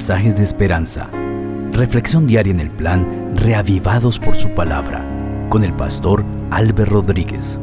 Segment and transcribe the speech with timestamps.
[0.00, 1.10] mensajes de esperanza.
[1.72, 5.06] Reflexión diaria en el plan Reavivados por su palabra
[5.50, 7.60] con el pastor Álvaro Rodríguez.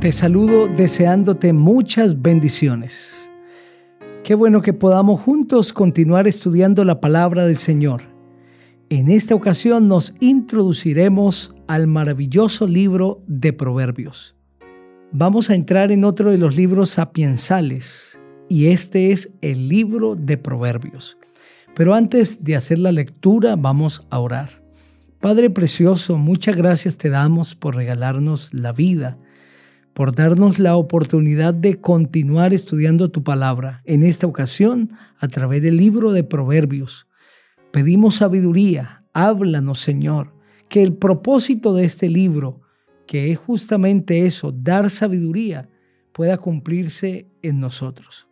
[0.00, 3.30] Te saludo deseándote muchas bendiciones.
[4.24, 8.04] Qué bueno que podamos juntos continuar estudiando la palabra del Señor.
[8.88, 14.34] En esta ocasión nos introduciremos al maravilloso libro de Proverbios.
[15.12, 20.38] Vamos a entrar en otro de los libros sapiensales y este es el libro de
[20.38, 21.18] Proverbios.
[21.74, 24.62] Pero antes de hacer la lectura, vamos a orar.
[25.20, 29.18] Padre Precioso, muchas gracias te damos por regalarnos la vida,
[29.92, 35.76] por darnos la oportunidad de continuar estudiando tu palabra, en esta ocasión a través del
[35.76, 37.08] libro de Proverbios.
[37.72, 40.34] Pedimos sabiduría, háblanos Señor,
[40.68, 42.60] que el propósito de este libro,
[43.06, 45.68] que es justamente eso, dar sabiduría,
[46.12, 48.27] pueda cumplirse en nosotros.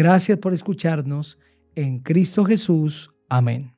[0.00, 1.38] Gracias por escucharnos.
[1.74, 3.10] En Cristo Jesús.
[3.28, 3.74] Amén.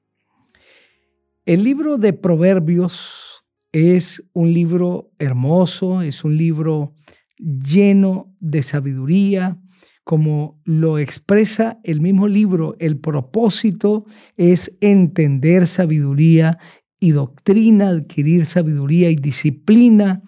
[1.44, 6.94] El libro de Proverbios es un libro hermoso, es un libro
[7.38, 9.58] lleno de sabiduría,
[10.04, 14.06] como lo expresa el mismo libro, el propósito
[14.36, 16.56] es entender sabiduría
[17.00, 20.22] y doctrina, adquirir sabiduría y disciplina.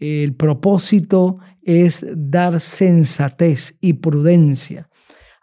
[0.00, 4.88] El propósito es dar sensatez y prudencia.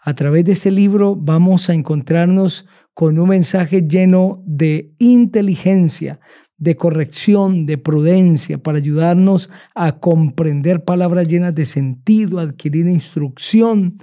[0.08, 6.20] A través de este libro vamos a encontrarnos con un mensaje lleno de inteligencia,
[6.58, 13.98] de corrección, de prudencia, para ayudarnos a comprender palabras llenas de sentido, adquirir instrucción,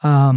[0.00, 0.32] a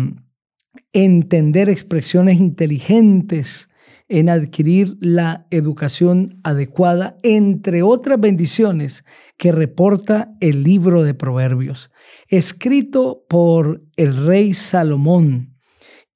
[0.93, 3.69] entender expresiones inteligentes,
[4.09, 9.05] en adquirir la educación adecuada, entre otras bendiciones
[9.37, 11.89] que reporta el libro de Proverbios
[12.27, 15.55] escrito por el rey Salomón,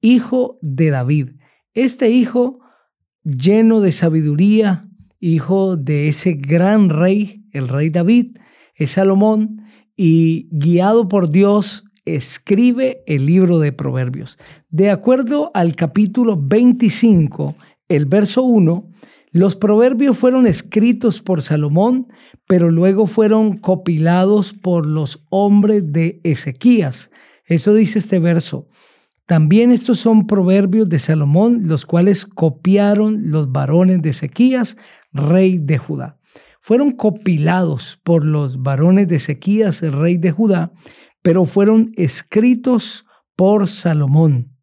[0.00, 1.30] hijo de David.
[1.74, 2.60] Este hijo
[3.22, 4.88] lleno de sabiduría,
[5.20, 8.38] hijo de ese gran rey, el rey David,
[8.74, 9.62] es Salomón,
[9.96, 14.38] y guiado por Dios, escribe el libro de Proverbios.
[14.70, 17.54] De acuerdo al capítulo 25,
[17.88, 18.88] el verso 1,
[19.30, 22.08] los proverbios fueron escritos por Salomón,
[22.46, 27.10] pero luego fueron copilados por los hombres de Ezequías.
[27.44, 28.66] Eso dice este verso.
[29.26, 34.78] También estos son proverbios de Salomón, los cuales copiaron los varones de Ezequías,
[35.12, 36.18] rey de Judá.
[36.62, 40.72] Fueron copilados por los varones de Ezequías, rey de Judá,
[41.20, 43.04] pero fueron escritos
[43.36, 44.57] por Salomón.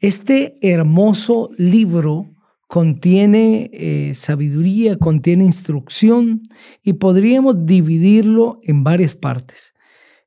[0.00, 2.34] Este hermoso libro
[2.66, 6.40] contiene eh, sabiduría, contiene instrucción
[6.82, 9.74] y podríamos dividirlo en varias partes.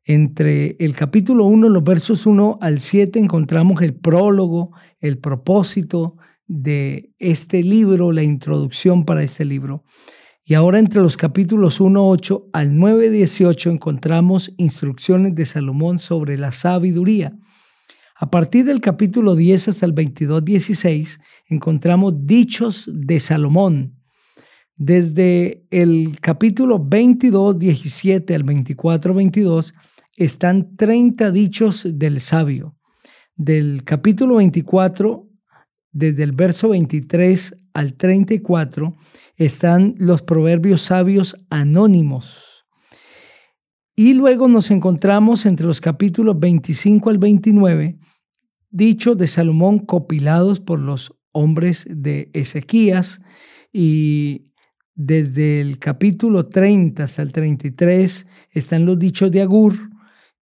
[0.04, 7.12] Entre el capítulo 1, los versos 1 al 7 encontramos el prólogo, el propósito de
[7.18, 9.86] este libro, la introducción para este libro.
[10.44, 16.38] Y ahora entre los capítulos 1, 8 al 9, 18 encontramos instrucciones de Salomón sobre
[16.38, 17.34] la sabiduría.
[18.16, 23.98] A partir del capítulo 10 hasta el 22, 16 encontramos dichos de Salomón.
[24.76, 29.74] Desde el capítulo 22, 17 al 24, 22
[30.16, 32.76] están 30 dichos del sabio.
[33.36, 35.28] Del capítulo 24,
[35.92, 38.96] desde el verso 23 al 34,
[39.38, 42.53] están los proverbios sabios anónimos.
[43.96, 48.00] Y luego nos encontramos entre los capítulos 25 al 29,
[48.72, 53.22] dichos de Salomón copilados por los hombres de Ezequías
[53.72, 54.48] y
[54.96, 59.76] desde el capítulo 30 hasta el 33 están los dichos de Agur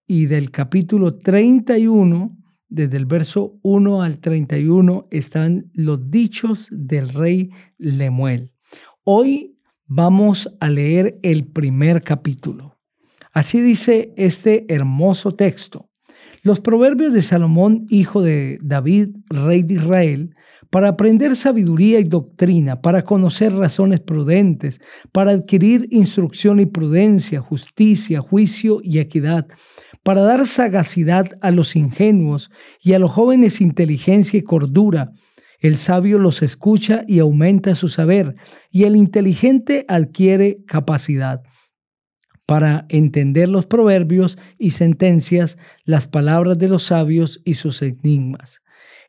[0.07, 2.37] y del capítulo 31,
[2.69, 8.53] desde el verso 1 al 31, están los dichos del rey Lemuel.
[9.03, 9.57] Hoy
[9.87, 12.70] vamos a leer el primer capítulo.
[13.31, 15.89] Así dice este hermoso texto.
[16.43, 20.35] Los proverbios de Salomón, hijo de David, rey de Israel,
[20.69, 28.21] para aprender sabiduría y doctrina, para conocer razones prudentes, para adquirir instrucción y prudencia, justicia,
[28.21, 29.47] juicio y equidad,
[30.03, 32.49] para dar sagacidad a los ingenuos
[32.81, 35.11] y a los jóvenes inteligencia y cordura.
[35.59, 38.35] El sabio los escucha y aumenta su saber,
[38.71, 41.43] y el inteligente adquiere capacidad
[42.45, 48.61] para entender los proverbios y sentencias, las palabras de los sabios y sus enigmas.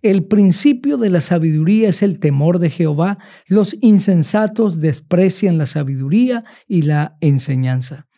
[0.03, 3.19] El principio de la sabiduría es el temor de Jehová.
[3.47, 8.09] Los insensatos desprecian la sabiduría y la enseñanza.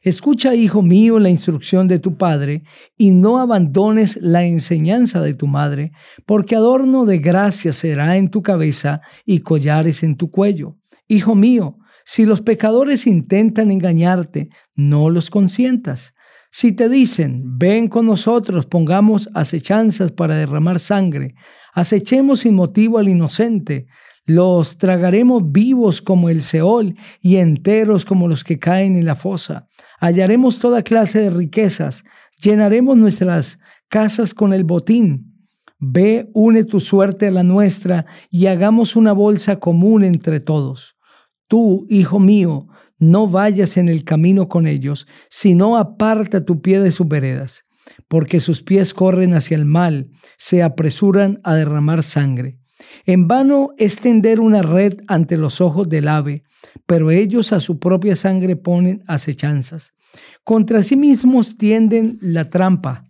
[0.00, 2.64] Escucha, hijo mío, la instrucción de tu padre
[2.96, 5.92] y no abandones la enseñanza de tu madre,
[6.26, 10.76] porque adorno de gracia será en tu cabeza y collares en tu cuello.
[11.08, 16.14] Hijo mío, si los pecadores intentan engañarte, no los consientas.
[16.50, 21.34] Si te dicen, ven con nosotros, pongamos acechanzas para derramar sangre,
[21.72, 23.86] acechemos sin motivo al inocente,
[24.26, 29.66] los tragaremos vivos como el Seol y enteros como los que caen en la fosa.
[29.98, 32.04] Hallaremos toda clase de riquezas,
[32.40, 33.58] llenaremos nuestras
[33.88, 35.34] casas con el botín.
[35.78, 40.93] Ve, une tu suerte a la nuestra y hagamos una bolsa común entre todos.
[41.46, 42.66] Tú, hijo mío,
[42.98, 47.64] no vayas en el camino con ellos, sino aparta tu pie de sus veredas,
[48.08, 52.58] porque sus pies corren hacia el mal, se apresuran a derramar sangre.
[53.06, 56.42] En vano es tender una red ante los ojos del ave,
[56.86, 59.92] pero ellos a su propia sangre ponen acechanzas.
[60.42, 63.04] Contra sí mismos tienden la trampa.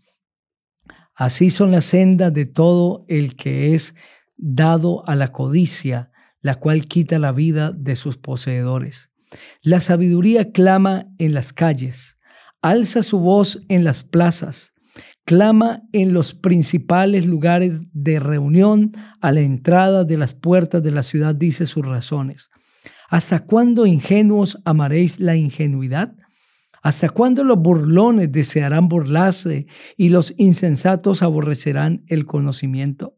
[1.14, 3.94] Así son las sendas de todo el que es
[4.36, 6.10] dado a la codicia,
[6.44, 9.10] la cual quita la vida de sus poseedores.
[9.62, 12.18] La sabiduría clama en las calles,
[12.60, 14.74] alza su voz en las plazas,
[15.24, 18.92] clama en los principales lugares de reunión,
[19.22, 22.50] a la entrada de las puertas de la ciudad, dice sus razones.
[23.08, 26.14] ¿Hasta cuándo ingenuos amaréis la ingenuidad?
[26.82, 29.66] ¿Hasta cuándo los burlones desearán burlarse
[29.96, 33.16] y los insensatos aborrecerán el conocimiento?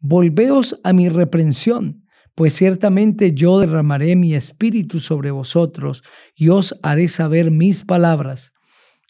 [0.00, 2.03] Volveos a mi reprensión
[2.34, 6.02] pues ciertamente yo derramaré mi espíritu sobre vosotros
[6.34, 8.52] y os haré saber mis palabras.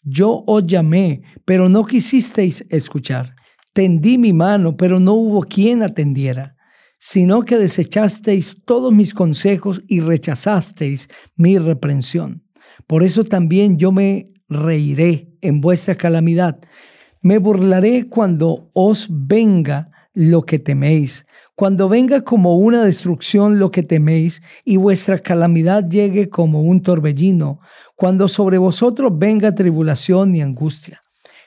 [0.03, 3.35] Yo os llamé, pero no quisisteis escuchar.
[3.73, 6.55] Tendí mi mano, pero no hubo quien atendiera,
[6.99, 12.43] sino que desechasteis todos mis consejos y rechazasteis mi reprensión.
[12.87, 16.59] Por eso también yo me reiré en vuestra calamidad.
[17.21, 21.24] Me burlaré cuando os venga lo que teméis
[21.55, 27.59] cuando venga como una destrucción lo que teméis y vuestra calamidad llegue como un torbellino,
[27.95, 31.01] cuando sobre vosotros venga tribulación y angustia.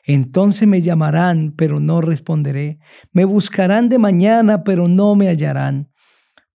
[0.04, 2.78] Entonces me llamarán, pero no responderé.
[3.12, 5.90] Me buscarán de mañana, pero no me hallarán.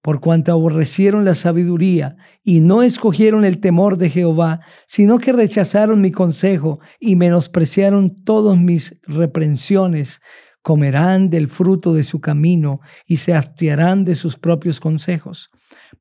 [0.01, 6.01] Por cuanto aborrecieron la sabiduría y no escogieron el temor de Jehová, sino que rechazaron
[6.01, 10.19] mi consejo y menospreciaron todas mis reprensiones,
[10.63, 15.51] comerán del fruto de su camino y se hastiarán de sus propios consejos,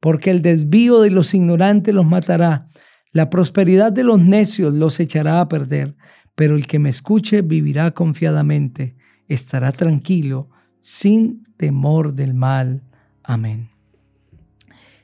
[0.00, 2.66] porque el desvío de los ignorantes los matará,
[3.10, 5.96] la prosperidad de los necios los echará a perder,
[6.34, 8.96] pero el que me escuche vivirá confiadamente,
[9.28, 10.48] estará tranquilo,
[10.80, 12.84] sin temor del mal.
[13.22, 13.68] Amén.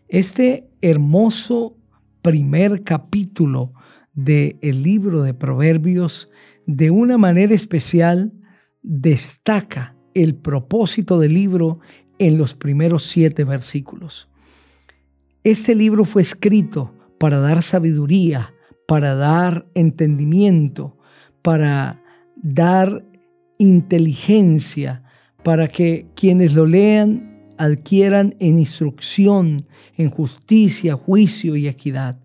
[0.09, 1.77] Este hermoso
[2.23, 3.73] primer capítulo
[4.15, 6.31] del el libro de Proverbios,
[6.67, 8.33] de una manera especial,
[8.83, 11.81] destaca el propósito del libro
[12.19, 14.29] en los primeros siete versículos.
[15.45, 18.55] Este libro fue escrito para dar sabiduría,
[18.87, 20.97] para dar entendimiento,
[21.43, 22.03] para
[22.37, 23.05] dar
[23.59, 25.03] inteligencia,
[25.43, 29.67] para que quienes lo lean adquieran en instrucción,
[29.97, 32.19] en justicia, juicio y equidad.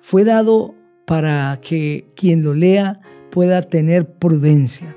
[0.00, 0.74] Fue dado
[1.06, 3.00] para que quien lo lea
[3.30, 4.96] pueda tener prudencia.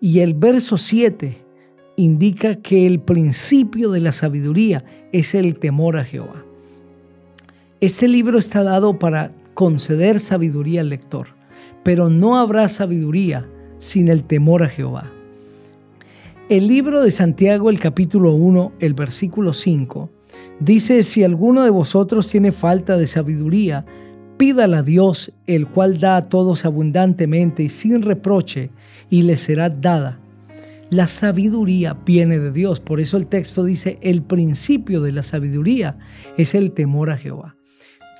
[0.00, 1.44] Y el verso 7
[1.96, 6.44] indica que el principio de la sabiduría es el temor a Jehová.
[7.80, 11.28] Este libro está dado para conceder sabiduría al lector,
[11.82, 13.48] pero no habrá sabiduría
[13.78, 15.12] sin el temor a Jehová.
[16.48, 20.10] El libro de Santiago, el capítulo 1, el versículo 5,
[20.60, 23.84] dice, si alguno de vosotros tiene falta de sabiduría,
[24.36, 28.70] pídala a Dios, el cual da a todos abundantemente y sin reproche,
[29.10, 30.18] y le será dada.
[30.88, 35.98] La sabiduría viene de Dios, por eso el texto dice, el principio de la sabiduría
[36.36, 37.56] es el temor a Jehová.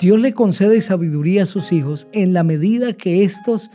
[0.01, 3.71] Dios le concede sabiduría a sus hijos en la medida que éstos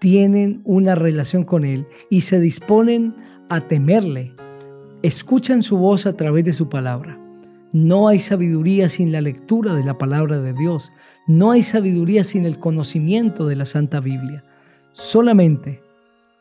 [0.00, 3.14] tienen una relación con Él y se disponen
[3.50, 4.32] a temerle,
[5.02, 7.19] escuchan su voz a través de su palabra.
[7.72, 10.92] No hay sabiduría sin la lectura de la palabra de Dios.
[11.26, 14.44] No hay sabiduría sin el conocimiento de la Santa Biblia.
[14.92, 15.80] Solamente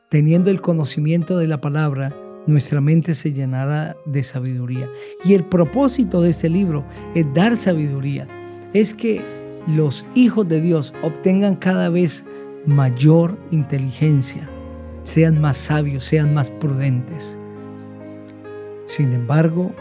[0.09, 2.11] teniendo el conocimiento de la palabra,
[2.47, 4.89] nuestra mente se llenará de sabiduría.
[5.23, 6.83] Y el propósito de este libro
[7.13, 8.27] es dar sabiduría.
[8.73, 9.21] Es que
[9.67, 12.25] los hijos de Dios obtengan cada vez
[12.65, 14.49] mayor inteligencia,
[15.03, 17.37] sean más sabios, sean más prudentes.
[18.85, 19.71] Sin embargo,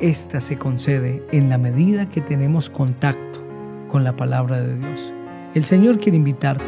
[0.00, 3.40] esta se concede en la medida que tenemos contacto
[3.88, 5.12] con la palabra de Dios.
[5.54, 6.64] El Señor quiere invitarte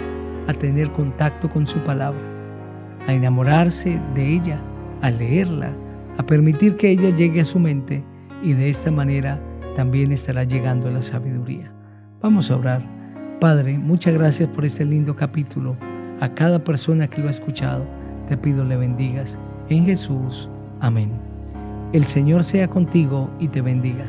[0.47, 2.21] a tener contacto con su palabra,
[3.06, 4.62] a enamorarse de ella,
[5.02, 5.73] a leerla,
[6.18, 8.04] a permitir que ella llegue a su mente
[8.42, 9.40] y de esta manera
[9.75, 11.73] también estará llegando la sabiduría.
[12.23, 12.83] Vamos a orar.
[13.40, 15.76] Padre, muchas gracias por este lindo capítulo.
[16.21, 17.85] A cada persona que lo ha escuchado,
[18.26, 19.38] te pido le bendigas.
[19.68, 20.49] En Jesús.
[20.80, 21.36] Amén.
[21.97, 24.05] El Señor sea contigo y te bendiga.